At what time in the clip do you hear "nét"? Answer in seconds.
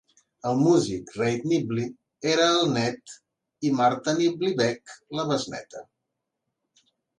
2.79-3.13